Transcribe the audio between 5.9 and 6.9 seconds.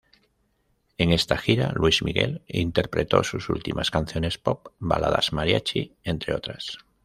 entre otras.